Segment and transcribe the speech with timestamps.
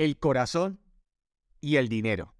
[0.00, 0.80] el corazón
[1.60, 2.34] y el dinero.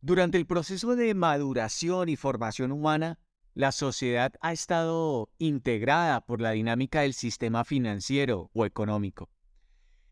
[0.00, 3.18] Durante el proceso de maduración y formación humana,
[3.52, 9.28] la sociedad ha estado integrada por la dinámica del sistema financiero o económico.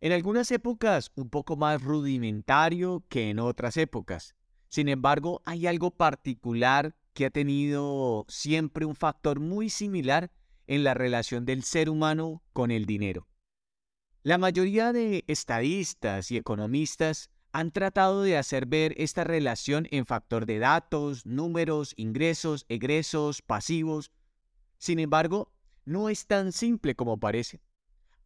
[0.03, 4.36] En algunas épocas un poco más rudimentario que en otras épocas.
[4.68, 10.30] Sin embargo, hay algo particular que ha tenido siempre un factor muy similar
[10.66, 13.26] en la relación del ser humano con el dinero.
[14.27, 20.47] La mayoría de estadistas y economistas han tratado de hacer ver esta relación en factor
[20.47, 24.11] de datos, números, ingresos, egresos, pasivos.
[24.79, 25.53] Sin embargo,
[25.84, 27.61] no es tan simple como parece.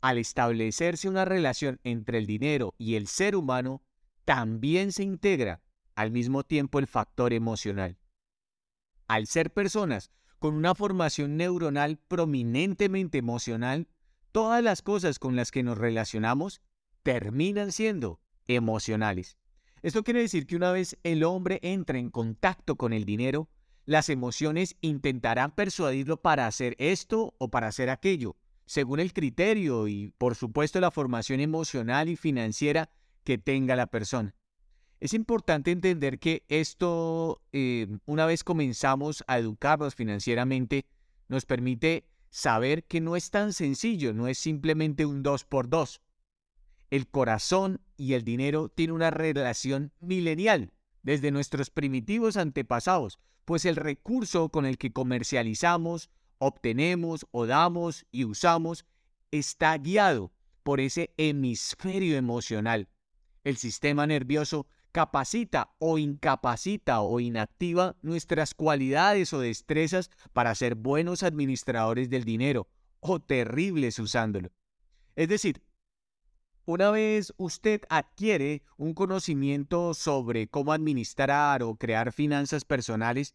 [0.01, 3.83] Al establecerse una relación entre el dinero y el ser humano,
[4.25, 5.61] también se integra
[5.97, 7.99] al mismo tiempo el factor emocional.
[9.07, 13.87] Al ser personas con una formación neuronal prominentemente emocional,
[14.33, 16.61] todas las cosas con las que nos relacionamos
[17.02, 19.37] terminan siendo emocionales.
[19.83, 23.49] Esto quiere decir que una vez el hombre entra en contacto con el dinero,
[23.87, 30.13] las emociones intentarán persuadirlo para hacer esto o para hacer aquello, según el criterio y
[30.18, 32.90] por supuesto la formación emocional y financiera
[33.24, 34.35] que tenga la persona.
[35.01, 40.85] Es importante entender que esto, eh, una vez comenzamos a educarnos financieramente,
[41.29, 46.01] nos permite saber que no es tan sencillo, no es simplemente un dos por dos.
[46.91, 53.77] El corazón y el dinero tienen una relación milenial desde nuestros primitivos antepasados, pues el
[53.77, 58.87] recurso con el que comercializamos, obtenemos o damos y usamos
[59.31, 62.89] está guiado por ese hemisferio emocional.
[63.45, 71.22] El sistema nervioso capacita o incapacita o inactiva nuestras cualidades o destrezas para ser buenos
[71.22, 72.69] administradores del dinero
[73.00, 74.50] o terribles usándolo.
[75.16, 75.62] Es decir,
[76.65, 83.34] una vez usted adquiere un conocimiento sobre cómo administrar o crear finanzas personales,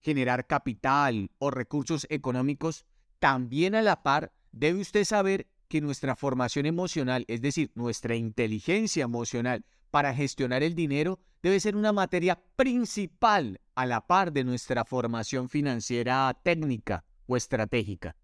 [0.00, 2.86] generar capital o recursos económicos,
[3.18, 9.04] también a la par debe usted saber que nuestra formación emocional, es decir, nuestra inteligencia
[9.04, 14.84] emocional, para gestionar el dinero debe ser una materia principal a la par de nuestra
[14.84, 18.16] formación financiera técnica o estratégica.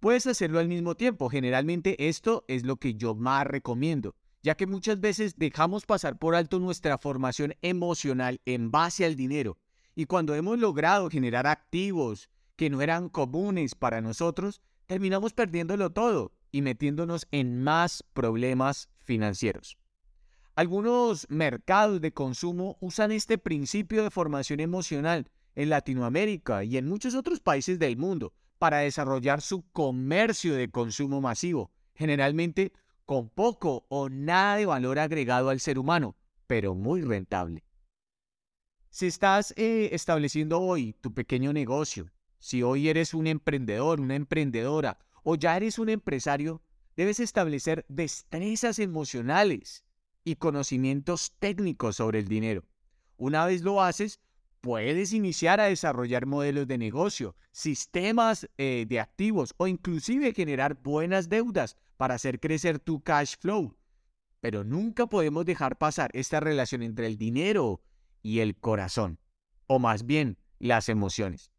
[0.00, 4.66] Puedes hacerlo al mismo tiempo, generalmente esto es lo que yo más recomiendo, ya que
[4.66, 9.58] muchas veces dejamos pasar por alto nuestra formación emocional en base al dinero,
[9.94, 16.32] y cuando hemos logrado generar activos que no eran comunes para nosotros, terminamos perdiéndolo todo
[16.50, 19.76] y metiéndonos en más problemas financieros.
[20.54, 27.14] Algunos mercados de consumo usan este principio de formación emocional en Latinoamérica y en muchos
[27.14, 32.72] otros países del mundo para desarrollar su comercio de consumo masivo, generalmente
[33.06, 37.64] con poco o nada de valor agregado al ser humano, pero muy rentable.
[38.90, 44.98] Si estás eh, estableciendo hoy tu pequeño negocio, si hoy eres un emprendedor, una emprendedora
[45.22, 46.60] o ya eres un empresario,
[46.94, 49.82] debes establecer destrezas emocionales
[50.24, 52.64] y conocimientos técnicos sobre el dinero.
[53.16, 54.20] Una vez lo haces,
[54.60, 61.28] puedes iniciar a desarrollar modelos de negocio, sistemas eh, de activos o inclusive generar buenas
[61.28, 63.76] deudas para hacer crecer tu cash flow.
[64.40, 67.82] Pero nunca podemos dejar pasar esta relación entre el dinero
[68.22, 69.18] y el corazón,
[69.66, 71.52] o más bien las emociones.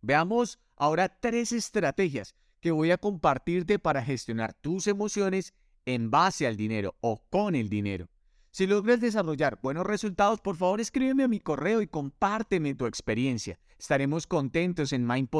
[0.00, 5.54] Veamos ahora tres estrategias que voy a compartirte para gestionar tus emociones
[5.86, 8.08] en base al dinero o con el dinero.
[8.50, 13.58] Si logras desarrollar buenos resultados, por favor escríbeme a mi correo y compárteme tu experiencia.
[13.78, 15.30] Estaremos contentos en Mind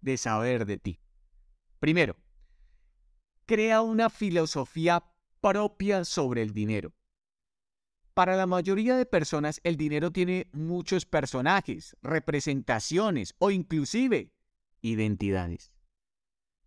[0.00, 1.00] de saber de ti.
[1.78, 2.16] Primero,
[3.46, 5.04] crea una filosofía
[5.40, 6.92] propia sobre el dinero.
[8.14, 14.32] Para la mayoría de personas el dinero tiene muchos personajes, representaciones o inclusive
[14.82, 15.71] identidades.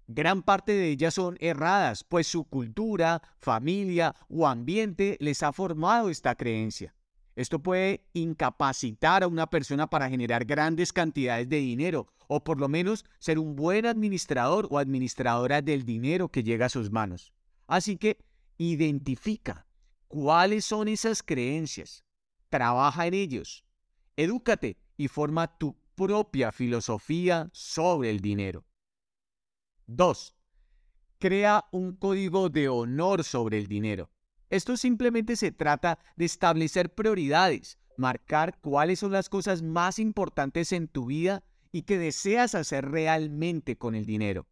[0.07, 6.09] Gran parte de ellas son erradas, pues su cultura, familia o ambiente les ha formado
[6.09, 6.93] esta creencia.
[7.35, 12.69] Esto puede incapacitar a una persona para generar grandes cantidades de dinero o por lo
[12.69, 17.33] menos ser un buen administrador o administradora del dinero que llega a sus manos.
[17.67, 18.19] Así que
[18.57, 19.67] identifica
[20.07, 22.05] cuáles son esas creencias,
[22.49, 23.65] trabaja en ellos,
[24.15, 28.65] edúcate y forma tu propia filosofía sobre el dinero.
[29.87, 30.35] 2.
[31.19, 34.09] Crea un código de honor sobre el dinero.
[34.49, 40.87] Esto simplemente se trata de establecer prioridades, marcar cuáles son las cosas más importantes en
[40.87, 44.47] tu vida y que deseas hacer realmente con el dinero.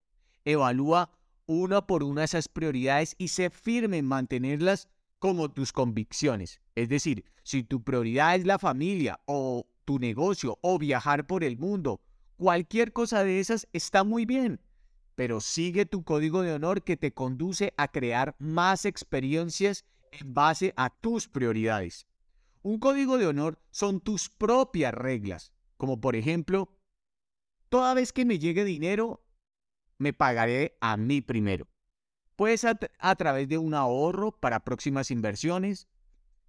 [0.46, 1.12] Evalúa
[1.46, 4.90] una por una esas prioridades y sé firme en mantenerlas
[5.20, 6.60] como tus convicciones.
[6.76, 11.58] Es decir, si tu prioridad es la familia o tu negocio o viajar por el
[11.58, 12.02] mundo,
[12.36, 14.60] cualquier cosa de esas está muy bien,
[15.16, 20.74] pero sigue tu código de honor que te conduce a crear más experiencias en base
[20.76, 22.08] a tus prioridades.
[22.62, 26.78] Un código de honor son tus propias reglas, como por ejemplo,
[27.70, 29.26] toda vez que me llegue dinero,
[29.98, 31.68] me pagaré a mí primero.
[32.36, 35.88] Pues a, a través de un ahorro para próximas inversiones,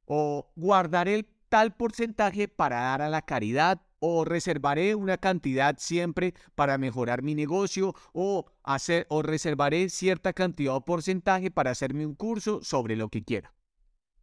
[0.07, 6.77] o guardaré tal porcentaje para dar a la caridad, o reservaré una cantidad siempre para
[6.77, 12.63] mejorar mi negocio, o, hacer, o reservaré cierta cantidad o porcentaje para hacerme un curso
[12.63, 13.55] sobre lo que quiera.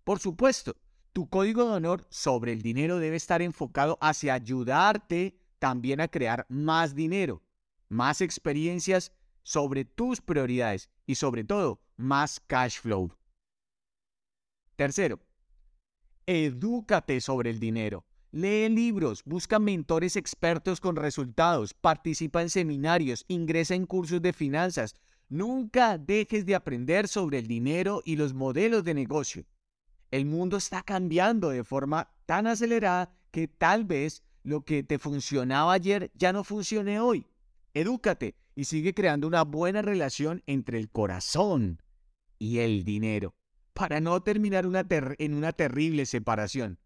[0.04, 0.76] Por supuesto,
[1.14, 6.46] tu código de honor sobre el dinero debe estar enfocado hacia ayudarte también a crear
[6.48, 7.42] más dinero,
[7.90, 9.12] más experiencias
[9.42, 13.12] sobre tus prioridades y sobre todo más cash flow.
[14.76, 15.20] Tercero,
[16.28, 18.06] edúcate sobre el dinero.
[18.34, 24.96] Lee libros, busca mentores expertos con resultados, participa en seminarios, ingresa en cursos de finanzas.
[25.28, 29.46] Nunca dejes de aprender sobre el dinero y los modelos de negocio.
[30.12, 35.74] El mundo está cambiando de forma tan acelerada que tal vez lo que te funcionaba
[35.74, 37.28] ayer ya no funcione hoy.
[37.74, 41.82] Edúcate y sigue creando una buena relación entre el corazón
[42.40, 43.36] y el dinero
[43.74, 46.80] para no terminar en una terrible separación.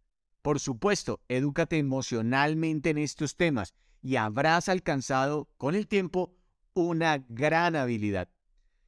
[0.46, 6.36] Por supuesto, edúcate emocionalmente en estos temas y habrás alcanzado con el tiempo
[6.76, 8.30] una gran habilidad.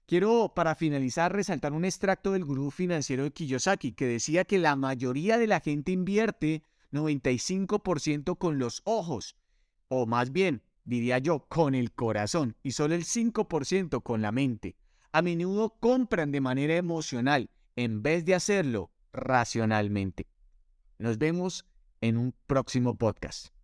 [0.06, 4.75] Quiero, para finalizar, resaltar un extracto del gurú financiero de Kiyosaki que decía que la
[4.75, 6.62] mayoría de la gente invierte
[6.92, 9.36] 95% con los ojos,
[9.88, 14.75] o más bien, diría yo, con el corazón, y solo el 5% con la mente.
[15.12, 20.27] A menudo compran de manera emocional en vez de hacerlo racionalmente.
[21.00, 21.66] Nos vemos
[22.02, 23.56] en un próximo podcast.